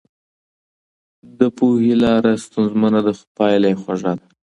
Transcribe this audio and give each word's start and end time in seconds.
د 1.39 1.39
پوهي 1.57 1.93
لاره 2.03 2.33
ستونزمنه 2.45 2.99
ده 3.05 3.11
خو 3.17 3.23
پايله 3.37 3.67
يې 3.71 3.77
خوږه 3.81 4.13
ده. 4.19 4.25